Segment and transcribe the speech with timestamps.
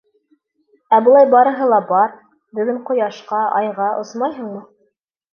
[0.97, 2.15] Ә былай барыһы ла бар,
[2.59, 4.63] бөгөн ҡояшҡа, айға осмайһыңмы?